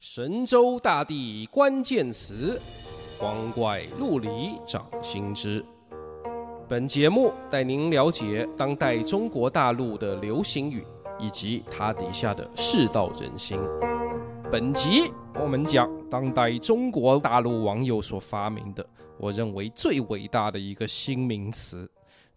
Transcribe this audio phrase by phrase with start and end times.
[0.00, 2.58] 神州大地关键词，
[3.18, 5.62] 光怪陆离掌心之。
[6.66, 10.86] 本节目带您了解当代中国大陆的流行语
[11.18, 13.58] 以及它底下的世道人心。
[14.50, 18.84] 本集我们讲当代中国大陆网友所发明的，
[19.18, 21.86] 我认为最伟大的一个新名词。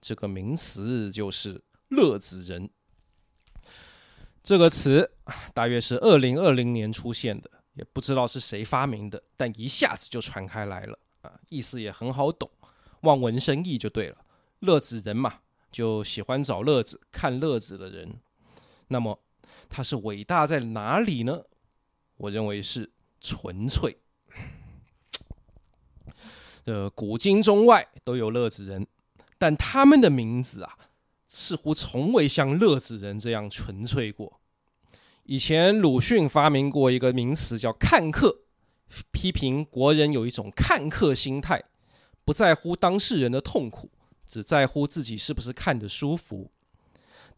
[0.02, 2.70] 这个名词就是“乐子人”。
[4.44, 5.10] 这个词
[5.54, 12.52] 大约是二零二零年出现的，也不知道是谁发明的，但一下子就传开来了啊，意思也很好懂，
[13.02, 14.18] 望文生义就对了。
[14.60, 15.36] 乐子人嘛，
[15.72, 18.20] 就喜欢找乐子、看乐子的人。
[18.90, 19.18] 那么
[19.70, 21.42] 他是伟大在哪里呢？
[22.18, 22.92] 我认为是
[23.22, 23.98] 纯粹。
[26.66, 28.86] 呃，古今中外都有乐子人，
[29.38, 30.78] 但他们的名字啊。
[31.36, 34.40] 似乎从未像乐子人这样纯粹过。
[35.26, 38.42] 以前鲁迅发明过一个名词叫“看客”，
[39.12, 41.64] 批评国人有一种看客心态，
[42.26, 43.90] 不在乎当事人的痛苦，
[44.26, 46.52] 只在乎自己是不是看得舒服。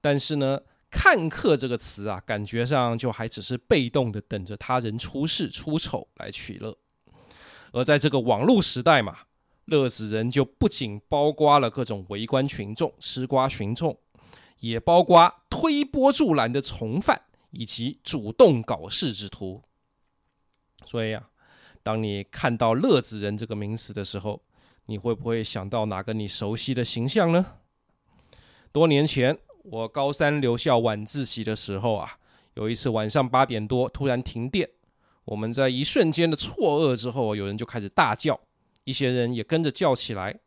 [0.01, 0.59] 但是呢
[0.89, 6.75] ，“看客”这个词啊，感觉上就还只是被动的等着他人出事出丑来取乐。
[7.71, 9.19] 而在这个网络时代嘛。
[9.65, 13.97] 乐子人就不仅包括了各种围观群众、吃瓜群众，
[14.59, 17.19] 也包括推波助澜的从犯
[17.55, 19.63] 以及主动搞事之徒。
[20.83, 21.29] 所以啊，
[21.81, 24.41] 当你看到“乐子人”这个名词的时候，
[24.85, 27.45] 你会不会想到哪个你熟悉的形象呢？
[28.71, 32.19] 多年前，我高三留校晚自习的时候啊，
[32.53, 34.69] 有一次晚上八点多突然停电，
[35.23, 38.39] 我们在一瞬间的错愕之后，有人就开始大叫。
[38.83, 40.39] 一些人也跟着叫起来，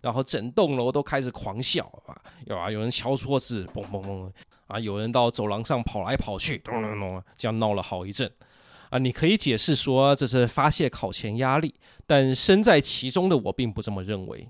[0.00, 4.32] 然后整栋楼都开始狂笑啊，有啊，有人敲桌子，嘣嘣嘣，
[4.66, 8.30] 啊，有人到走廊上跑来跑去，咚咚咚，这样闹了好一阵。
[8.90, 11.74] 啊，你可以解释说这是发泄考前压力，
[12.06, 14.48] 但身在其中的我并不这么认为。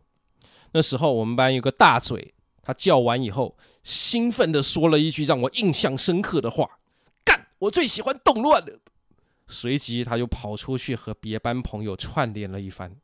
[0.73, 6.69] 那时候我们班有个大嘴，他叫完以后，兴奋地说了一句让我印象深刻的话
[7.25, 8.79] ：“干，我最喜欢动乱了。”
[9.47, 12.95] 随即，他就跑出去和别班朋友串联了一番。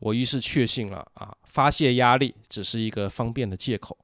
[0.00, 3.96] 我于是确信了啊，发泄压力只是一个方便的借口，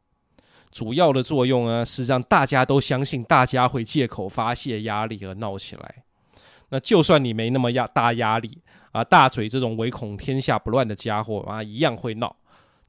[0.70, 6.04] 主要的作用呢是让大家都相信大家会借口发泄压力而闹起来。
[6.69, 8.58] 那就算你没那么压大压力
[8.92, 12.36] 啊，大嘴这种唯恐天下不乱的家伙啊，一样会闹，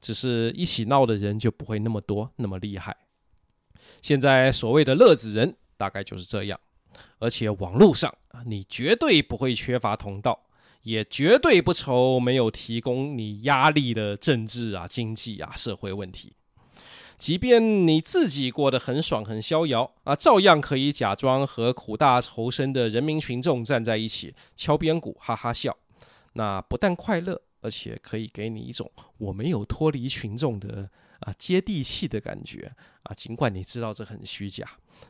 [0.00, 2.96] 只是一起闹的人就不会那么多，那么厉害。
[4.00, 6.58] 现在所谓的乐子人，大概就是这样。
[7.18, 10.38] 而且网络上，你绝对不会缺乏同道，
[10.82, 16.32] 也绝对不愁没有提供你压力的政治啊、经济啊、社会问题。
[17.22, 25.78] 即便你自己过得很爽、很逍遥啊，照样可以假装和苦大仇深的人民群众站在一起，敲边鼓、哈哈笑。
[26.32, 30.90] 那不但快乐，而且可以给你一种我没有脱离群众的
[31.20, 32.72] 啊接地气的感觉
[33.04, 33.14] 啊。
[33.14, 34.66] 尽管你知道这很虚假，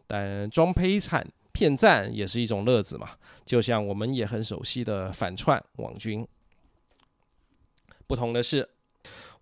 [0.07, 1.27] 但装悲惨。
[1.55, 3.11] 骗赞也是一种乐子嘛，
[3.47, 6.27] 就像我们也很熟悉的反串网军。
[8.07, 8.69] 不同的是，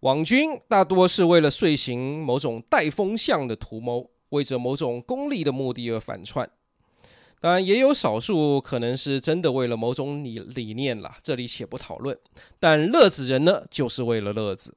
[0.00, 6.50] 网军大多是为了遂行某种带风向的图谋，为着某种功利的目的而反串。
[7.38, 12.18] 当然，也有少数可能是真的为了某种理理念啦，这里且不讨论。
[12.58, 14.76] 但乐子人呢，就是为了乐子。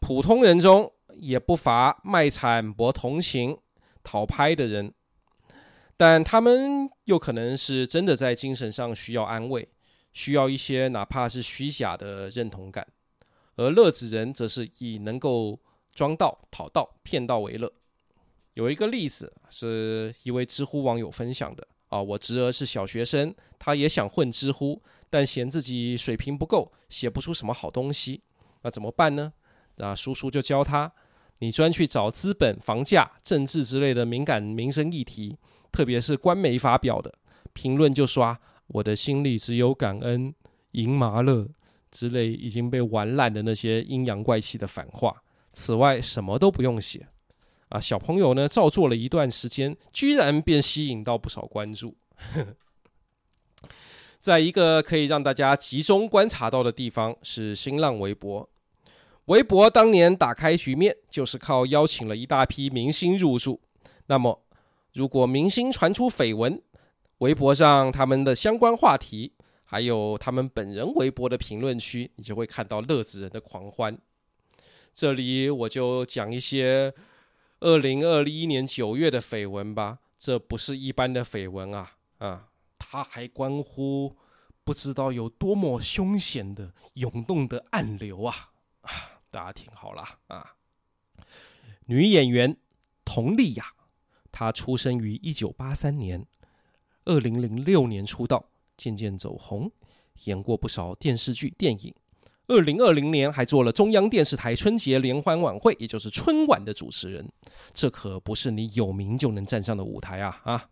[0.00, 3.56] 普通人中也不乏卖惨博同情、
[4.02, 4.92] 讨拍的人。
[5.96, 9.68] 但他们又可能是真的在精神上需要安慰，
[10.12, 12.86] 需要一些哪怕是虚假的认同感，
[13.58, 15.58] 而乐子人则是以能够
[15.92, 17.70] 装道、讨道、骗道为乐。
[18.54, 24.80] 有一个例子是一位知乎网友分享的啊，我侄儿是小学生，他也想混知乎，
[25.10, 28.22] 但嫌自己水平不够，写不出什么好东西，
[28.62, 29.32] 那怎么办呢？
[29.76, 30.92] 那叔叔就教他，
[31.40, 35.36] 你专去找资本、房价、政治之类的敏感民生议题。
[35.72, 37.12] 特别是官媒发表的
[37.52, 40.32] 评论，就刷“我的心里只有感恩”、
[40.72, 41.48] “赢麻了”
[41.90, 45.22] 之类已经被玩烂的那些阴阳怪气的反话。
[45.52, 47.08] 此外，什么都不用写
[47.70, 47.80] 啊！
[47.80, 51.96] 小朋友呢，照做了一段时间，居然便吸引到不少关注。
[54.20, 58.48] 在一个可以让大家集中观察到的地方，是新浪微博。
[59.26, 63.60] 微博当年打开局面，就是靠邀请了一大批明星入驻。
[64.06, 64.42] 那么，
[64.92, 66.60] 如果明星传出绯闻，
[67.18, 69.32] 微博上他们的相关话题，
[69.70, 73.98] 还有他们本人微博的评论区，你就会看到乐子人的狂欢。
[74.94, 76.94] 这里我就讲一些
[77.60, 82.48] 二零二一年九月的绯闻吧，这不是一般的绯闻啊啊！
[82.78, 84.16] 他还关乎
[84.64, 88.52] 不知道有多么凶险的涌动的暗流啊！
[88.80, 88.90] 啊，
[89.30, 90.54] 大家听好了啊！
[91.84, 92.56] 女演员
[93.04, 93.74] 佟丽娅，
[94.32, 96.26] 她出生于一九八三年，
[97.04, 98.46] 二零零六年出道，
[98.78, 99.70] 渐渐走红，
[100.24, 101.94] 演过不少电视剧、电影。
[102.46, 107.30] 二零二零年还做了中央电视台春节联欢晚会，也就是春晚的主持人。
[107.74, 110.40] 这可不是你有名就能站上的舞台啊！
[110.44, 110.70] 啊！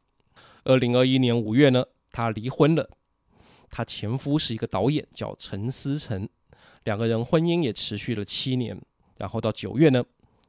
[0.64, 2.88] 二零二一年五月呢，她离婚了。
[3.68, 6.26] 她前夫是一个导演，叫陈思诚，
[6.84, 8.80] 两个人婚姻也持续了七年。
[9.18, 10.02] 然后到九月呢，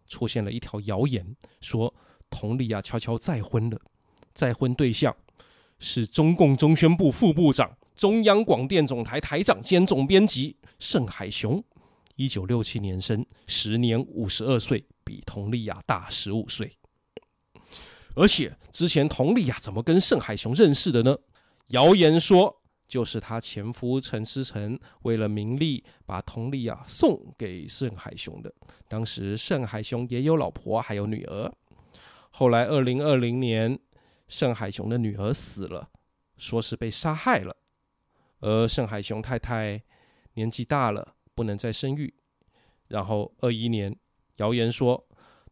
[0.07, 1.93] 出现了一条谣言，说
[2.29, 3.77] 佟丽娅悄悄再婚了，
[4.33, 5.13] 再婚对象
[5.79, 7.77] 是中共中宣部副部长。
[7.95, 11.63] 中央广电总台台长兼总编辑盛海雄，
[12.15, 16.71] 一九六七年生，时年五十二岁，比佟丽娅大十五岁。
[18.13, 21.17] 而且之前佟丽娅怎么跟盛海雄认识的呢？
[21.69, 22.55] 谣言说，
[22.87, 28.53] 就是她前夫陈思诚为了名利，把佟丽娅送给盛海雄的。
[28.87, 31.51] 当时盛海雄也有老婆，还有女儿。
[32.29, 33.79] 后来二零二零年，
[34.27, 35.89] 盛海雄的女儿死了，
[36.37, 37.55] 说是被杀害了。
[38.39, 39.81] 而盛海雄太太
[40.33, 42.13] 年纪大了，不能再生育。
[42.87, 43.95] 然后二一年，
[44.37, 45.07] 谣言说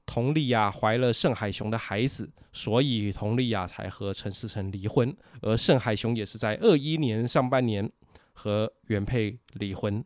[0.05, 5.15] 佟丽娅怀了盛海雄的孩子，所以佟丽娅才和陈思诚离婚。
[5.41, 7.91] 而盛海雄也是在二一年上半年
[8.33, 10.05] 和原配离婚。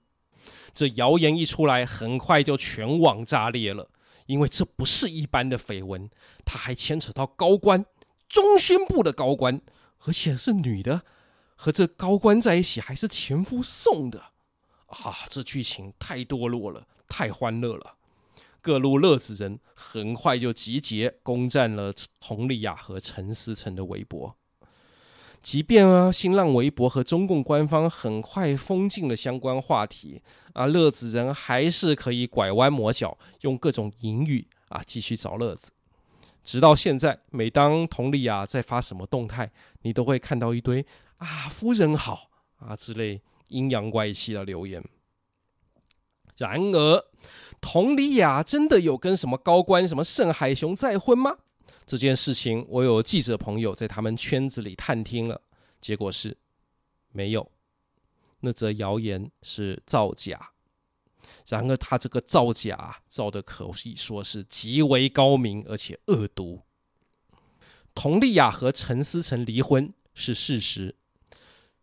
[0.74, 3.90] 这谣言一出来，很快就全网炸裂了，
[4.26, 6.10] 因为这不是一般的绯闻，
[6.46, 7.86] 它还牵扯到高官，
[8.30, 9.60] 中宣部的高官，
[10.06, 11.02] 而且是女的。
[11.62, 14.32] 和这高官在一起，还是前夫送的
[14.86, 15.14] 啊！
[15.28, 17.96] 这剧情太堕落了，太欢乐了。
[18.62, 21.92] 各路乐子人很快就集结攻占了
[22.22, 24.38] 佟丽娅和陈思诚的微博。
[25.42, 30.22] 即便啊，新浪微博和中共官方很快封禁了相关话题
[30.54, 35.72] 啊，乐子人还是可以拐弯抹角，用各种隐语啊继续找乐子。
[36.44, 39.52] 直到现在，每当佟丽娅在发什么动态，
[39.82, 40.86] 你都会看到一堆。
[41.18, 44.84] 啊，夫人好啊之类阴阳怪气的留言。
[46.38, 47.06] 然而，
[47.62, 51.38] 佟丽娅真的有跟什么高官、什么盛海雄再婚吗？
[51.86, 55.42] 这件事情，我有记者朋友在他们圈子里探听了，
[55.82, 56.38] 结果是
[57.12, 57.52] 没有。
[58.40, 60.52] 那则谣言是造假。
[61.48, 66.62] 然而，他这个造假造的可以说是极为高明，而且恶毒。
[67.96, 70.96] 佟丽娅和陈思诚离婚是事实。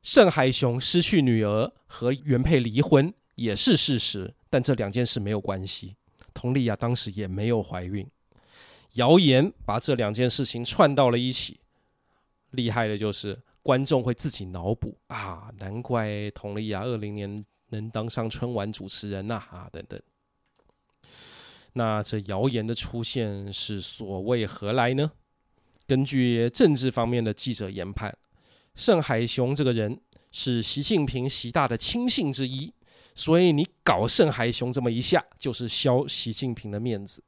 [0.02, 5.96] 盛海雄失去女儿和原配离婚也是事实，但这两件事没有关系。
[6.32, 8.08] 佟丽娅当时也没有怀孕，
[8.94, 11.58] 谣言把这两件事情串到了一起。
[12.52, 20.00] 厉害的就是观众会自己脑补啊，难怪佟丽娅二零年能当上春晚主持人呐啊，等等。
[21.74, 25.12] 那这谣言的出现是所谓何来呢？
[25.86, 28.16] 根据政治方面的记者研判。
[28.74, 29.98] 盛海雄这个人
[30.32, 32.70] 是习近平习大的亲信之一，
[33.14, 37.22] 所以你搞盛海雄这么一下，就是削习近平的面子。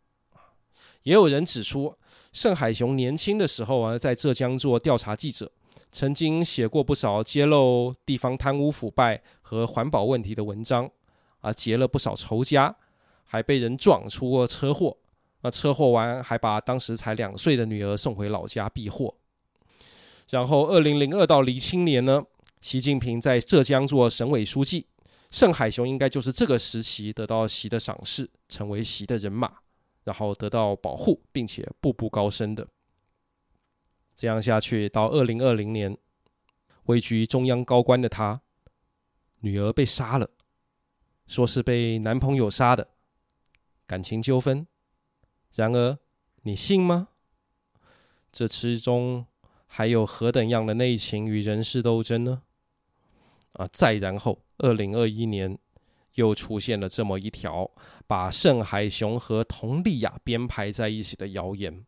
[1.05, 1.95] 也有人指出，
[2.33, 5.51] 盛海雄年轻的时候啊，在浙江做调查记者，
[5.91, 10.91] 曾经写过不少揭露地方贪污腐败和环保问题的文章，
[11.41, 12.77] 啊，结了不少仇家，
[13.25, 14.95] 还被人撞出过车祸，
[15.41, 19.15] 那车祸完还把当时才两岁的女儿送回老家避祸。
[20.29, 22.23] 然后，二零零二到零七年呢，
[22.61, 24.87] 习近平在浙江做省委书记，
[25.31, 29.51] 盛海雄应该就是这个时期得到习的赏识，成为习的人马，
[30.05, 32.69] 然后得到保护，并且步步高升的。
[34.15, 35.97] 这样下去，到二零二零年，
[36.85, 38.43] 位居中央高官的他，
[39.41, 40.31] 女儿被杀了，
[41.27, 42.89] 说是被男朋友杀的，
[43.87, 44.67] 感情纠纷。
[45.55, 45.99] 然而，
[46.43, 47.09] 你信吗？
[48.33, 49.27] 这其中。
[49.71, 52.41] 还有何等样的内情与人事斗争呢？
[53.53, 55.59] 啊，再然后，二零二一年
[56.15, 57.71] 又出现了这么一条
[58.07, 61.85] 把盛海雄和佟丽娅编排在一起的谣言。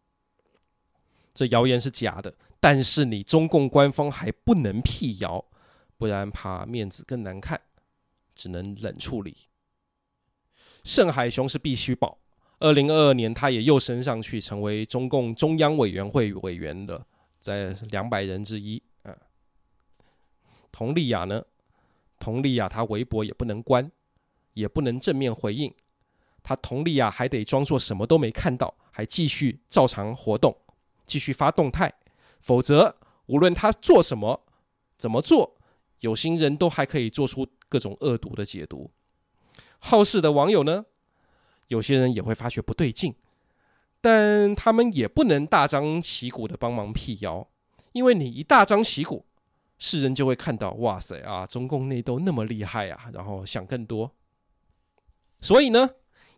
[1.33, 5.43] 这谣言是假的，但是你中共官方还不能辟谣，
[6.01, 7.61] 不然怕面子更难看，
[8.35, 9.37] 只能冷处理。
[10.83, 12.17] 盛海雄是必须保。
[12.59, 17.07] 二零二二年，他也又升上去，成为中共中央委员会委员了。
[17.39, 19.15] 在两百人之一，啊，
[20.73, 21.45] 佟丽娅呢？
[22.19, 23.93] 佟丽娅她微博也不能关，
[24.55, 25.75] 也不能正面回应，
[26.43, 30.57] 她佟丽娅还得装作什么都没看到，还继续照常活动，
[31.05, 31.93] 继续发动态，
[32.41, 34.47] 否则无论她做什么，
[34.97, 35.60] 怎么做，
[36.01, 38.91] 有心人都还可以做出各种恶毒的解读。
[39.79, 40.85] 好事的网友呢，
[41.69, 43.15] 有些人也会发觉不对劲，
[44.01, 47.49] 但他们也不能大张旗鼓的帮忙辟谣，
[47.93, 49.25] 因为你一大张旗鼓，
[49.79, 54.13] 世人就会看到，哇塞啊，中共内斗那么厉害啊，然后想更多。
[55.41, 55.91] 所以呢，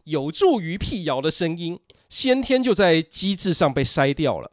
[0.05, 4.53] 有助于辟谣的声音，先天就在机制上被筛掉了。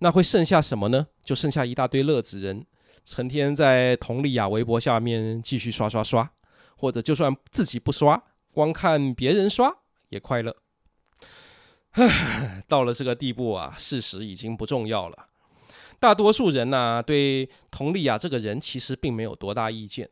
[0.00, 1.06] 那会剩下什么呢？
[1.22, 2.66] 就剩下一大堆乐子人，
[3.06, 6.28] 成天在佟丽娅微博下面继续刷刷刷，
[6.76, 8.20] 或者就算自己不刷，
[8.52, 9.72] 光看别人刷
[10.08, 10.56] 也快乐。
[11.92, 15.28] 唉，到了这个地步啊，事实已经不重要了。
[16.00, 20.10] 大多数人呢、对佟丽娅这个人其实并没有多大意见，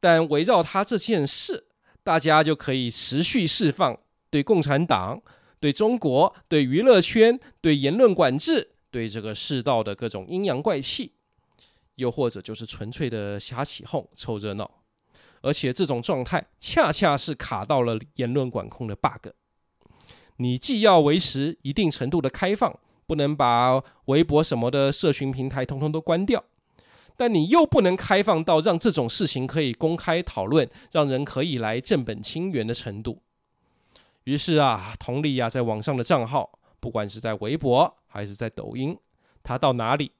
[0.00, 1.68] 但围绕她这件事，
[2.02, 3.96] 大家就可以持续释放
[4.30, 5.22] 对共产党、
[5.60, 8.72] 对中国、对娱乐圈、对言论管制。
[8.88, 11.12] 对这个世道的各种阴阳怪气，
[11.96, 14.70] 又或者就是纯粹的瞎起哄凑热闹，
[15.42, 19.28] 而且这种状态恰恰是卡到了言论管控的 bug。
[20.36, 26.44] 你既要维持一定程度的开放，不能把微博什么的社群平台通通都关掉，
[27.16, 33.22] 但你又不能开放到让这种事情可以公开讨论，让人可以来正本清源的程度。
[34.24, 38.98] 于是啊，佟丽娅在网上的账号，不管是在微博，还是在抖音，
[39.42, 40.12] 她到哪里，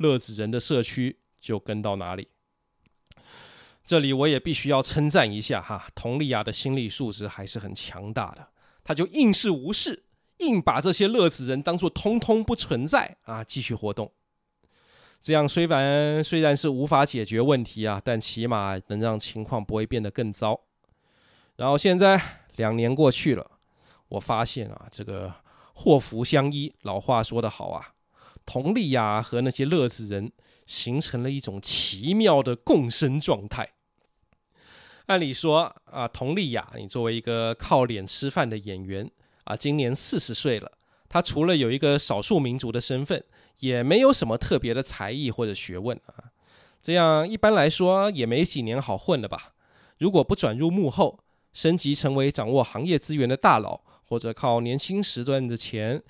[0.00, 2.28] 乐子人的社区就跟到哪里。
[3.84, 8.48] 这里我也必须要称赞一下哈，佟丽娅的心理素质还是很强大的。
[8.82, 10.04] 他就硬是无视，
[10.38, 14.12] 硬把这些乐子人当做通通不存在啊，继续活动。
[15.20, 20.60] 这样虽然虽然是无法解决问题啊，但起码能让情况不会变得更糟。
[21.56, 22.20] 然后现在
[22.56, 23.50] 两年过去了，
[24.08, 25.34] 我发现啊，这个。
[25.72, 27.94] 祸福相依，老话说得好啊，
[28.50, 30.32] 佟丽娅和那些乐子人
[30.66, 33.74] 形成了一种奇妙的共生状态。
[35.06, 39.08] 按理说啊，佟丽娅，你作为一个靠脸吃饭的演员
[39.44, 40.72] 啊，今年四十岁了，
[41.08, 43.22] 她除了有一个少数民族的身份，
[43.60, 46.34] 也没有什么特别的才艺或者学问啊。
[46.82, 49.52] 这样一般来说也没几年好混了吧？
[49.98, 51.20] 如果不转入幕后，
[51.52, 53.82] 升级成为掌握行业资源的大佬。
[54.10, 56.02] 或者靠年轻时段的钱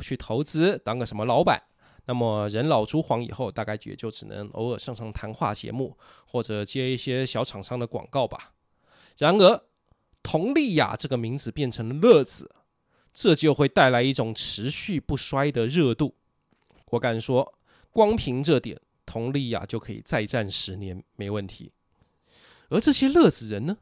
[0.00, 1.60] 去投资当个什么老板，
[2.08, 5.94] 那么人老珠黄以后，大概也就只能偶尔上上谈话节目，
[6.26, 8.54] 或者接一些小厂商的广告吧。
[9.18, 9.62] 然而，
[10.22, 12.50] 佟丽娅这个名字变成了乐子，
[13.12, 16.14] 这就会带来一种持续不衰的热度。
[16.86, 17.54] 我敢说，
[17.90, 21.70] 光凭这点，佟丽娅就可以再战十年没问题。
[22.70, 23.76] 而这些乐子人呢，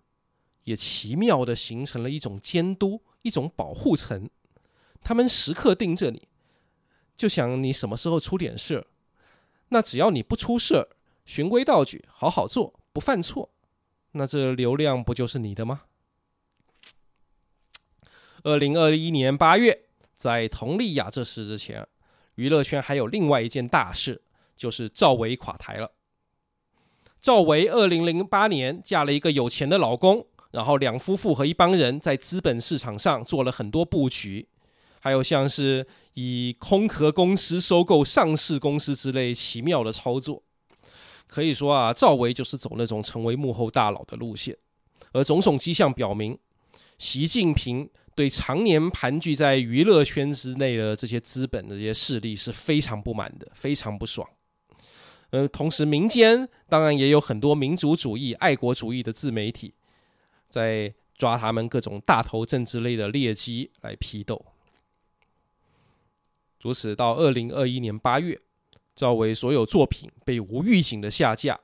[0.65, 3.01] 也奇妙地形成了一种监督。
[3.23, 4.31] 一种保护层，
[5.03, 6.29] 他们时刻盯着你，
[7.17, 8.87] 就想你什么时候出点事儿。
[9.71, 10.89] 那只要你不出事儿，
[11.25, 13.51] 循规蹈矩，好好做，不犯错，
[14.13, 15.83] 那这流量不就是你的吗？
[18.45, 21.87] 二零二一年八月，在佟丽娅这事之前，
[22.37, 24.23] 娱乐圈还有另外一件大事，
[24.55, 25.93] 就是赵薇垮台了。
[27.21, 30.27] 赵薇二零零八年嫁了一个有钱的老公。
[30.53, 34.49] 然后两夫妇和一帮人在资本市场上做了很多布局，
[35.01, 40.43] 还有像是以空壳公司收购上市公司之类奇妙的操作。
[41.27, 44.57] 可以说啊，赵薇就是走那种成为幕后大佬的路线。
[45.13, 46.39] 而种种迹象表明，
[46.99, 54.27] 习近平对常年盘踞在娱乐圈之内的这些资本的这些势力是非常不满的，非常不爽。
[55.31, 59.75] 呃，同时民间当然也有很多民族主义、爱国主义的自媒体。
[60.49, 64.41] 在抓他们各种大头政治类的劣迹来批斗，
[66.67, 68.41] 如此到二零二一年八月，
[68.97, 71.61] 赵薇所有作品被无预警的下架，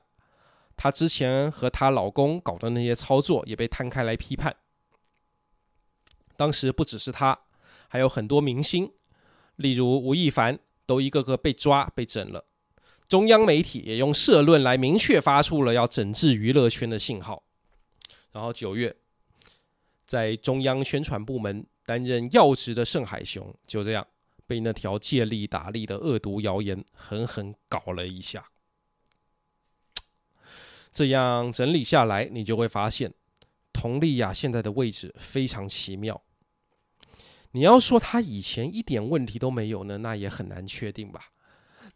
[0.77, 4.55] 她之前和她老公搞的那些操作也被摊开来批判。
[6.37, 7.37] 当时不只是她，
[7.89, 8.89] 还有很多明星，
[9.57, 12.45] 例如吴亦凡，都一个个被抓被整了。
[13.09, 17.43] 中央媒体也用社论来明确发出了要整治娱乐圈的信号。
[18.31, 18.95] 然后九月，
[20.05, 24.07] 在中央宣传部门担任要职的盛海雄就这样
[24.53, 28.45] 被那条借力打力的恶毒谣言狠狠搞了一下。
[30.91, 33.11] 这样整理下来，你就会发现，
[33.73, 36.21] 佟丽娅现在的位置非常奇妙。
[37.53, 41.21] 你要说她以前一点问题都没有呢，那也很难确定吧。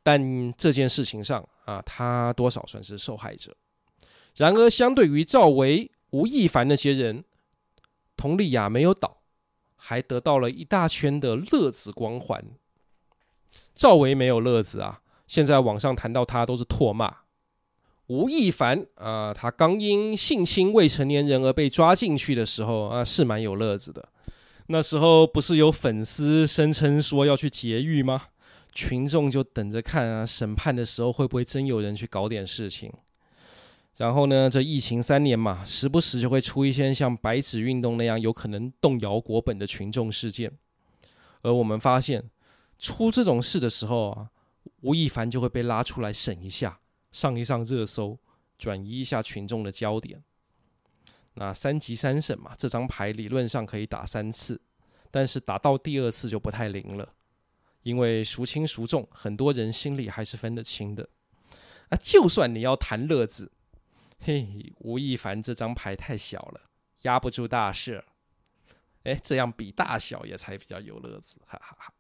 [0.02, 3.56] 但这件事情上啊，她多少算是受害者。
[4.36, 5.92] 然而，相对于赵薇。
[6.12, 7.24] 吴亦凡那些人，
[8.16, 9.17] 佟丽娅没有倒，
[9.78, 12.44] 还得到了一大圈的乐子光环。
[13.74, 17.16] 赵薇没有乐子啊，现在网上谈到他都是唾骂。
[18.08, 24.10] 吴亦凡啊，他刚因性侵未成年人而被抓进去的时候啊，是蛮有乐子的。
[24.68, 28.24] 那时候不是有粉丝声称说要去劫狱吗？
[28.74, 32.92] 群众就等着看啊，审判的时候会不会真有人去搞点事情？
[33.98, 40.52] 然后呢，这疫情三年嘛，时不时就会出一些像白纸运动那样有可能动摇国本的群众事件。
[41.42, 42.30] 而我们发现，
[42.78, 44.30] 出这种事的时候啊，
[44.82, 46.80] 吴亦凡就会被拉出来审一下。
[47.10, 48.20] 上一上热搜，
[48.60, 50.22] 转移一下群众的焦点。
[51.34, 54.60] 那三级三审嘛，这张牌理论上可以打三次，
[55.10, 57.14] 但是打到第二次就不太灵了，
[57.82, 61.08] 因为孰轻孰重，很多人心里还是分得清的。
[61.90, 63.52] 啊，就算你要谈乐子，
[64.20, 66.62] 嘿，吴亦凡这张牌太小了，
[67.04, 68.04] 压不住大事。
[69.04, 71.94] 哎，这样比大小也才比较有乐子，哈哈哈。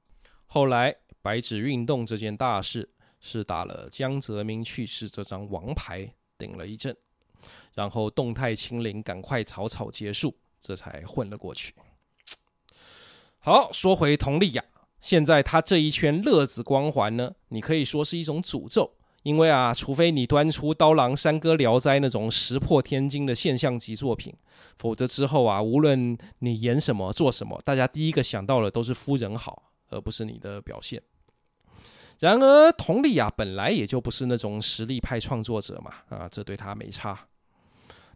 [0.45, 2.93] 后来白纸运动这件大事。
[3.19, 6.07] 是打了江泽民去世这张王牌
[6.37, 6.95] 顶了一阵，
[7.73, 11.73] 然后动态清零，赶快草草结束，这才混了过去。
[13.39, 14.63] 好，说回佟丽娅，
[14.99, 18.96] 现在她这一圈乐子光环呢，你可以说是一种诅咒，
[19.27, 24.33] 因为啊，除非你端出《刀郎山歌聊斋》那种石破天惊的现象级作品，
[24.77, 31.01] 否则之后啊，无论你演什么做什么，大家第一个想到的都是夫人好，而不是你的表现。
[32.19, 37.27] 然而，佟丽娅本来也就不是那种实力派创作者嘛，啊，这对她没差。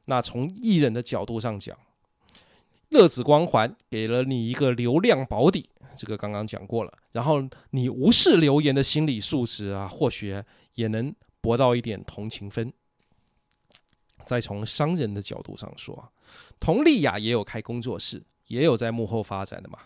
[0.06, 1.78] 那从艺人的角度上讲，
[2.92, 6.94] 乐子光环给了你一个流量保底，这个刚刚讲过了。
[7.14, 10.44] 然后你无视留言的心理素质啊，或许
[10.76, 12.72] 也能博到一点同情分。
[14.26, 16.12] 再从商人的角度上说，
[16.60, 19.80] 佟丽娅也有开工作室，也有在幕后发展的嘛。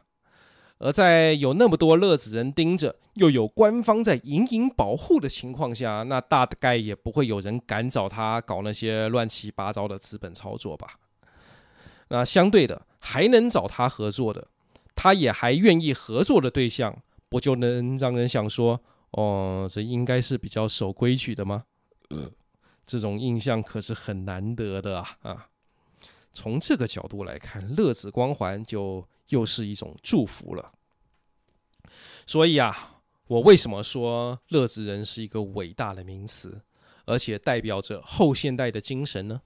[0.80, 11.00] 而在有那么多乐子人盯着，又有官方在隐隐保护的情况下，那大概也不会有人敢找他搞那些乱七八糟的资本操作吧？
[12.10, 14.48] 那相对的，还能找他合作的，
[14.96, 21.65] 他也还愿意合作的对象，不就能让人想说，哦，这应该是比较守规矩的吗？
[22.09, 22.31] 呃，
[22.85, 25.18] 这种印象可是很难得的啊！
[25.22, 25.48] 啊，
[26.33, 29.07] 从这个角度来看，乐子光环就。
[29.29, 30.72] 又是一种祝福了。
[32.27, 36.61] 所以啊，我为什么说乐子人是一个伟大的名词，
[37.05, 39.41] 而且代表着后现代的精神呢？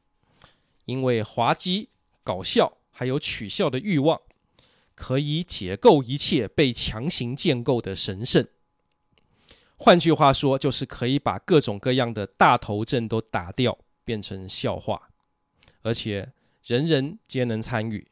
[0.84, 1.88] 因为滑稽、
[2.26, 4.20] 搞笑，还有取笑的欲望，
[4.94, 8.46] 可以解构一切被强行建构的神圣。
[9.78, 15.02] 换句话说，就是可以把各种各样的大头阵都打掉，变成笑话，
[15.82, 18.06] 而且人人皆能参与。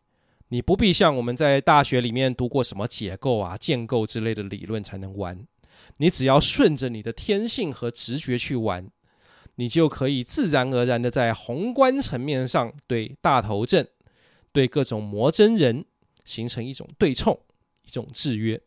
[0.48, 5.46] 你不必像我们在大学里面读过什么解构啊、建构之类的理论才能玩，
[5.98, 8.90] 你只要顺着你的天性和直觉去玩，
[9.56, 13.90] 你就可以自然而然的在宏观层面上对大头阵、
[14.58, 15.86] 对各种魔真人
[16.26, 17.40] 形成一种对冲、
[17.86, 18.60] 一种制约。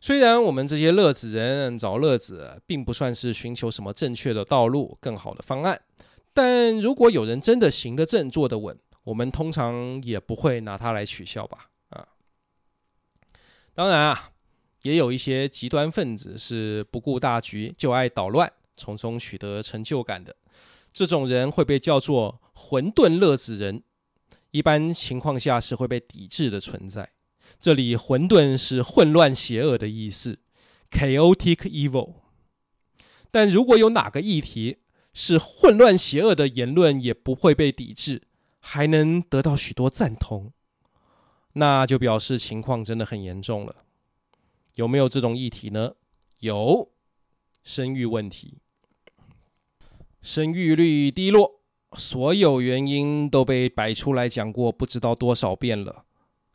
[0.00, 5.82] 虽然我们这些乐子人找乐子，并不算是寻求什么正确的道路、更好的方案，
[6.32, 8.78] 但如果有人真的行得正、坐得稳。
[9.04, 11.68] 我们通常也不会拿他来取笑吧？
[11.90, 12.08] 啊，
[13.74, 14.30] 当然啊，
[14.80, 20.34] 也有一些极端分子是不顾大局，就爱捣乱，从中取得成就感的。
[20.90, 23.82] 这种人会被叫做混沌乐子人，
[24.50, 27.10] 一般情况下是会被抵制的存在。
[27.58, 30.40] 这里“混沌”是混乱邪恶的意思
[30.90, 32.14] ，chaotic evil。
[33.30, 34.78] 但如果有哪个议题
[35.12, 38.22] 是混乱邪恶的言论，也不会被抵制。
[38.60, 40.52] 还能得到许多赞同，
[41.54, 43.84] 那就表示情况真的很严重了。
[44.74, 45.94] 有没有这种议题呢？
[46.40, 46.90] 有，
[47.62, 48.58] 生育问题，
[50.20, 51.57] 生育率低落，
[51.92, 56.04] 所有原因都被摆出来讲过不知道多少遍了。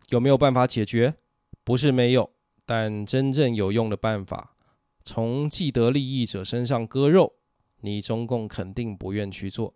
[0.09, 1.15] 有没有办法解决？
[1.63, 2.29] 不是没有，
[2.65, 4.55] 但真正有用的办法，
[5.03, 7.33] 从既得利益者身上割肉，
[7.79, 9.73] 你中共肯定不愿去做。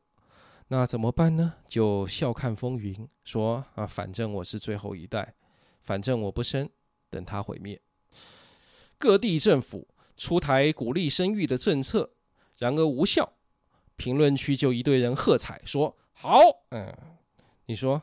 [0.67, 1.53] 那怎么办呢？
[1.65, 5.33] 就笑看风云，说啊，反正我是最后一代，
[5.79, 6.69] 反正我不生，
[7.09, 7.81] 等它毁灭。
[8.97, 12.11] 各地政府出台鼓励生育的政策，
[12.57, 13.36] 然而无效。
[13.97, 16.39] 评论区就一堆人喝彩，说好。
[16.69, 16.95] 嗯，
[17.65, 18.01] 你说，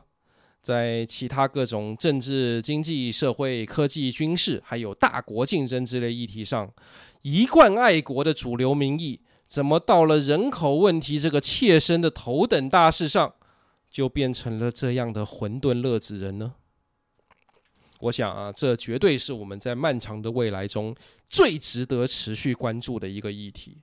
[0.61, 6.71] 在其他各种政治、经济、社会、科技、军事，还有大国竞争之类议题上，
[7.21, 9.21] 一贯爱国的主流民意。
[9.47, 13.35] 怎么到了人口问题这个切身的头等大事上，
[13.89, 16.55] 就变成了这样的混沌乐子人呢？
[17.99, 20.95] 我想啊，这绝对是我们在漫长的未来中
[21.29, 23.81] 最值得持续关注的一个议题。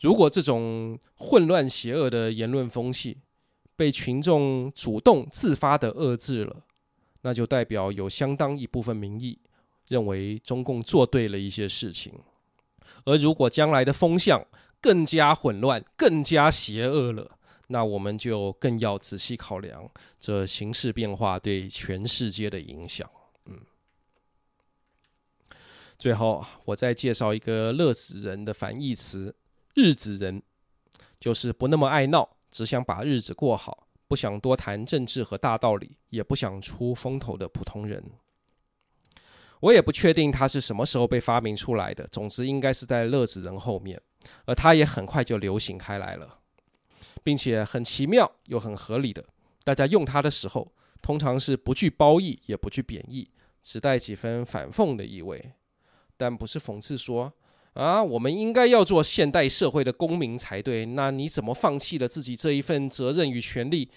[0.00, 3.18] 如果这种混乱邪恶的言论风气
[3.76, 6.62] 被群众主动自发的遏制了，
[7.22, 9.38] 那就代表有相当一部分民意
[9.88, 12.12] 认为中共做对了一些事情。
[13.04, 14.44] 而如果将来的风向
[14.80, 23.08] 更加混乱、更加邪恶了，那我们就更要仔细考量这形势变化对全世界的影响。
[23.46, 23.58] 嗯，
[25.98, 29.34] 最后我再介绍一个乐子人的反义词。
[29.74, 30.42] 日子人
[31.18, 38.02] 就是不那么爱闹，只想把日子过好，不想多谈政治和大道理，也不想出风头的普通人。
[39.60, 44.00] 我也不确定他是什么时候被发明出来的，总之应该是在乐子人后面，
[44.44, 46.38] 而他也很快就流行开来了，
[47.22, 49.24] 并且很奇妙又很合理的，
[49.64, 53.30] 大家用它的时候，通常是不具褒义也不具贬义，
[53.62, 55.54] 只带几分反讽的意味，
[56.16, 57.32] 但不是讽刺说。
[57.74, 60.86] 啊，我们应该要做现代社会的公民才对。
[60.86, 63.90] 那你怎么放弃了自己这一份责任与权利，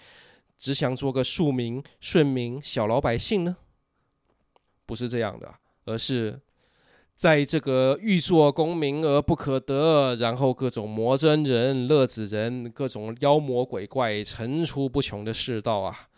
[0.56, 3.56] 只想做个庶民、顺民、小老百姓呢？
[4.84, 6.40] 不是这样的，而是
[7.14, 16.08] 在这个欲做公民而不可得，然后各种魔真人、乐子人、各种妖魔鬼怪层出不穷的世道啊，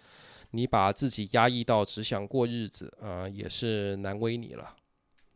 [0.52, 4.76] 你把自己压抑到只想过日子啊，也是难为你了。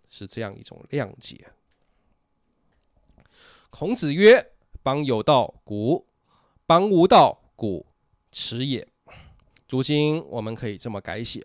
[0.08, 1.44] 是这样一种谅解。
[3.76, 4.52] 孔子曰
[4.84, 6.04] ：“邦有道，古；
[6.64, 7.84] 邦无道，古，
[8.30, 8.86] 耻也。”
[9.68, 11.44] 如今我们可以这么改写：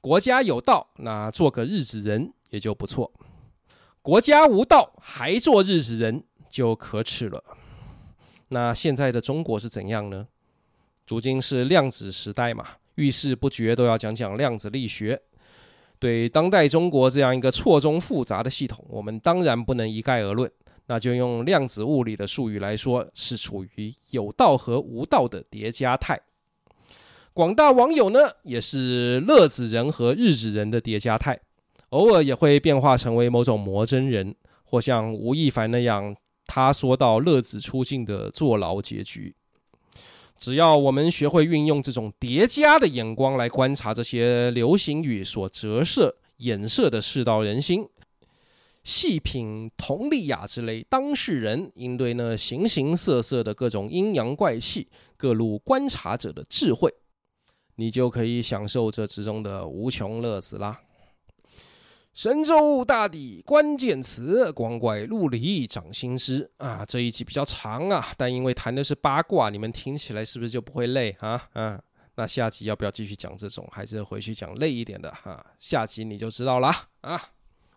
[0.00, 3.12] 国家有道，那做个日子人也就不错；
[4.00, 7.44] 国家无道，还做日子人，就可耻了。
[8.48, 10.26] 那现在的中国是怎样呢？
[11.06, 15.20] 如今是量子时代嘛，遇事不决都要讲讲量子力学。
[15.98, 20.50] 对当代中国这样一个错综复杂的系统，我们当然不能一概而论。
[20.86, 26.20] 那就用量子物理的术语来说，是处于有道和无道的叠加态。
[27.32, 31.40] 广大网友呢，也是乐子人和日子人的叠加态，
[31.88, 36.14] 偶尔也会变化成为某种魔真人，或像吴亦凡那样，
[36.46, 39.34] 他说到乐子出镜的坐牢结局。
[40.38, 47.88] 只要我们学会运用这种叠加的眼光来观察这些流行语所折射、衍射的世道人心。
[48.84, 56.94] 细品佟丽娅之类当事人应对那形形色色的各种阴阳怪气，各路观察者的智慧，
[57.76, 60.80] 你就可以享受这之中的无穷乐子啦。
[62.12, 66.84] 神州大地关键词，光怪陆离掌心师啊！
[66.86, 71.48] 这一集比较长啊，但因为谈的是八卦，你们听起来是不是就不会累啊？
[71.54, 71.82] 啊，
[72.14, 76.70] 那下集要不要继续讲这种，还是回去讲累一点的哈、下集你就知道了
[77.00, 77.20] 啊。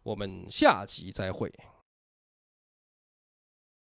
[0.07, 1.53] 我们下集再会。